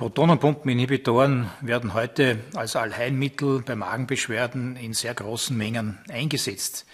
[0.00, 6.86] Protonenpumpeninhibitoren werden heute als Allheilmittel bei Magenbeschwerden in sehr großen Mengen eingesetzt.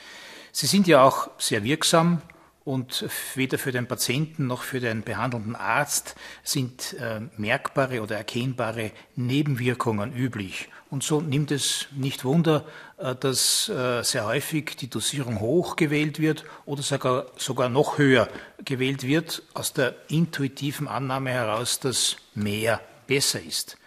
[0.50, 2.20] Sie sind ja auch sehr wirksam
[2.64, 3.04] und
[3.36, 10.12] weder für den Patienten noch für den behandelnden Arzt sind äh, merkbare oder erkennbare Nebenwirkungen
[10.12, 10.68] üblich.
[10.91, 12.64] Und so nimmt es nicht Wunder,
[12.98, 18.27] äh, dass äh, sehr häufig die Dosierung hoch gewählt wird oder sogar, sogar noch höher
[18.64, 23.78] gewählt wird, aus der intuitiven Annahme heraus, dass mehr besser ist.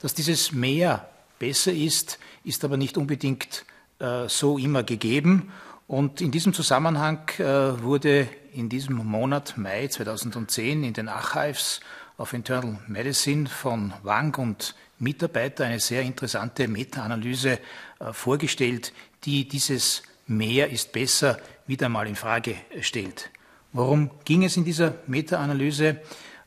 [0.00, 3.64] Dass dieses mehr besser ist, ist aber nicht unbedingt
[3.98, 5.52] äh, so immer gegeben.
[5.86, 7.44] Und in diesem Zusammenhang äh,
[7.82, 11.80] wurde in diesem Monat Mai 2010 in den Archives
[12.16, 17.58] of Internal Medicine von Wang und Mitarbeiter eine sehr interessante Meta-Analyse
[17.98, 18.92] äh, vorgestellt,
[19.24, 23.30] die dieses Mehr ist besser wieder mal in Frage stellt.
[23.72, 26.00] Worum ging es in dieser Meta-Analyse?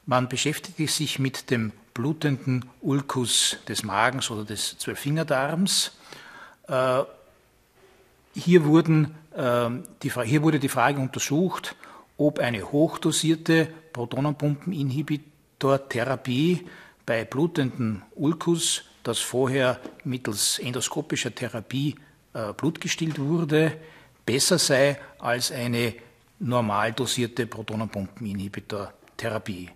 [0.05, 5.93] Man beschäftigte sich mit dem blutenden Ulkus des Magens oder des Zwölffingerdarms.
[6.67, 7.01] Äh,
[8.35, 9.71] hier, wurden, äh,
[10.03, 11.75] die, hier wurde die Frage untersucht,
[12.17, 16.67] ob eine hochdosierte Protonenpumpeninhibitortherapie
[17.03, 21.95] bei blutenden Ulkus, das vorher mittels endoskopischer Therapie
[22.33, 23.75] äh, Blut gestillt wurde,
[24.23, 25.95] besser sei als eine
[26.37, 29.71] normal dosierte Protonenpumpeninhibitortherapie.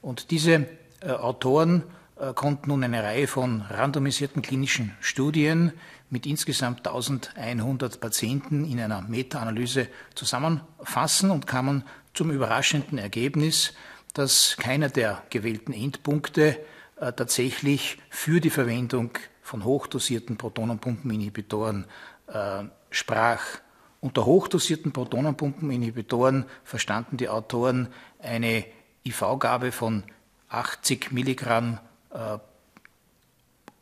[0.00, 0.66] Und diese
[1.06, 1.84] Autoren
[2.16, 5.72] äh, konnten nun eine Reihe von randomisierten klinischen Studien
[6.10, 13.74] mit insgesamt 1100 Patienten in einer Meta-Analyse zusammenfassen und kamen zum überraschenden Ergebnis,
[14.14, 16.58] dass keiner der gewählten Endpunkte
[17.00, 19.10] äh, tatsächlich für die Verwendung
[19.42, 21.84] von hochdosierten Protonenpumpeninhibitoren
[22.26, 23.42] äh, sprach.
[24.00, 27.88] Unter hochdosierten Protonenpumpeninhibitoren verstanden die Autoren
[28.20, 28.64] eine
[29.04, 30.04] IV-Gabe von
[30.48, 31.78] 80 Milligramm
[32.10, 32.38] äh,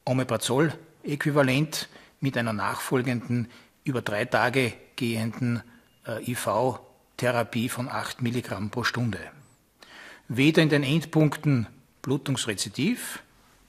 [0.05, 1.89] Omeprazol-Äquivalent
[2.21, 3.49] mit einer nachfolgenden,
[3.85, 5.63] über drei Tage gehenden
[6.07, 9.19] äh, IV-Therapie von 8 Milligramm pro Stunde.
[10.29, 11.67] Weder in den Endpunkten
[12.03, 13.23] Blutungsrezidiv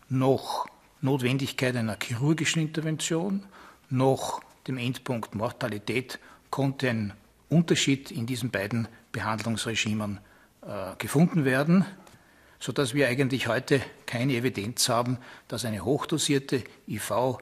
[0.10, 0.68] noch
[1.02, 3.44] Notwendigkeit einer chirurgischen Intervention
[3.90, 6.20] noch dem Endpunkt Mortalität
[6.50, 7.14] konnte ein
[7.50, 10.20] Unterschied in diesen beiden Behandlungsregimen
[10.62, 11.86] äh, gefunden werden
[12.60, 17.38] sodass wir eigentlich heute keine Evidenz haben, dass eine hochdosierte IV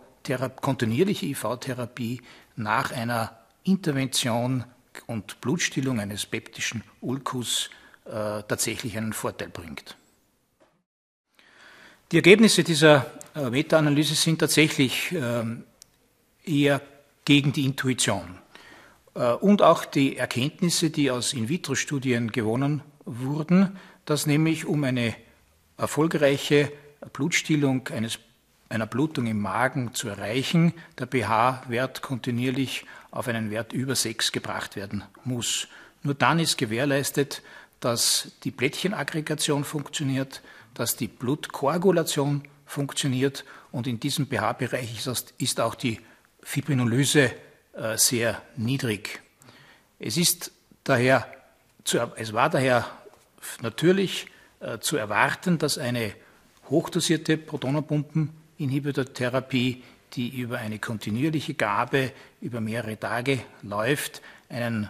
[0.62, 2.22] kontinuierliche IV-Therapie
[2.56, 4.64] nach einer Intervention
[5.08, 7.70] und Blutstillung eines peptischen Ulkus
[8.06, 9.98] äh, tatsächlich einen Vorteil bringt.
[12.12, 15.44] Die Ergebnisse dieser äh, Meta-Analyse sind tatsächlich äh,
[16.46, 16.82] eher
[17.26, 18.40] gegen die Intuition.
[19.16, 25.16] Äh, und auch die Erkenntnisse, die aus In-vitro-Studien gewonnen wurden, dass nämlich um eine
[25.78, 26.72] erfolgreiche
[27.14, 28.20] Blutstillung eines,
[28.70, 34.76] einer Blutung im Magen zu erreichen, der pH-Wert kontinuierlich auf einen Wert über 6 gebracht
[34.76, 35.68] werden muss.
[36.04, 37.42] Nur dann ist gewährleistet,
[37.80, 40.42] dass die Plättchenaggregation funktioniert,
[40.74, 45.06] dass die Blutkoagulation funktioniert und in diesem pH-Bereich
[45.38, 46.00] ist auch die
[46.42, 47.32] Fibrinolyse
[47.74, 49.22] äh, sehr niedrig.
[50.00, 50.52] Es ist
[50.84, 51.28] daher,
[52.16, 52.86] es war daher
[53.62, 54.28] natürlich
[54.60, 56.14] äh, zu erwarten, dass eine
[56.70, 59.84] hochdosierte Protonenpumpeninhibitortherapie,
[60.14, 62.12] die über eine kontinuierliche Gabe
[62.42, 64.90] über mehrere Tage läuft, einen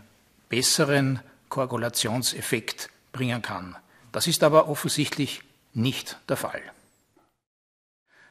[0.50, 3.76] besseren Koagulationseffekt bringen kann.
[4.12, 5.42] Das ist aber offensichtlich
[5.74, 6.62] nicht der Fall.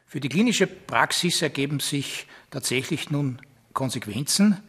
[0.07, 3.39] Für die klinische Praxis ergeben sich tatsächlich nun
[3.73, 4.61] Konsequenzen.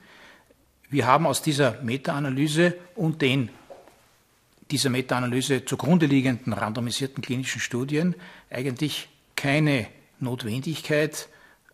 [0.91, 3.51] Wir haben aus dieser Meta-Analyse und den
[4.71, 8.15] dieser Meta-Analyse zugrunde liegenden randomisierten klinischen Studien
[8.51, 9.87] eigentlich keine
[10.19, 11.29] Notwendigkeit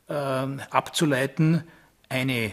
[0.09, 1.65] äh, abzuleiten,
[2.09, 2.53] eine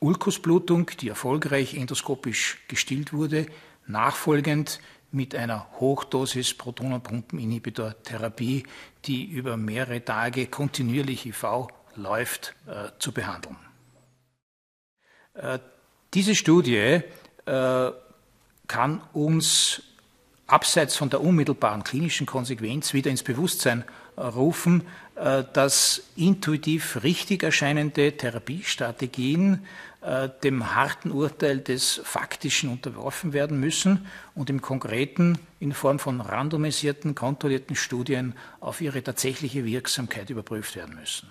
[0.00, 3.46] Ulkusblutung, die erfolgreich endoskopisch gestillt wurde,
[3.86, 4.80] nachfolgend
[5.10, 8.62] mit einer Hochdosis Protonenpumpeninhibitor-Therapie,
[9.06, 11.66] die über mehrere Tage kontinuierlich IV
[11.96, 13.56] läuft, äh, zu behandeln.
[15.34, 15.58] Äh,
[16.14, 17.02] diese Studie
[17.46, 17.90] äh,
[18.68, 19.82] kann uns
[20.46, 23.84] abseits von der unmittelbaren klinischen Konsequenz wieder ins Bewusstsein
[24.16, 24.82] rufen,
[25.14, 29.64] äh, dass intuitiv richtig erscheinende Therapiestrategien
[30.00, 36.20] äh, dem harten Urteil des Faktischen unterworfen werden müssen und im Konkreten in Form von
[36.20, 41.28] randomisierten, kontrollierten Studien auf ihre tatsächliche Wirksamkeit überprüft werden müssen.